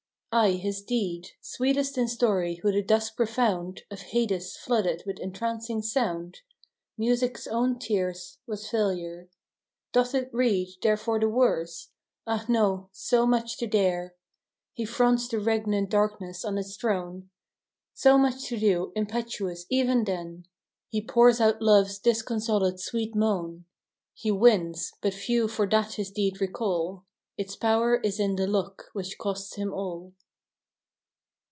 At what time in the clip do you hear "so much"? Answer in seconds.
12.93-13.57, 17.93-18.45